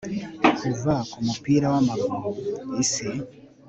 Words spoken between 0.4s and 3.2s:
kuva kumupira wamaguru. isi